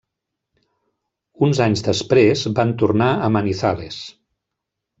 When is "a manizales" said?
3.15-4.03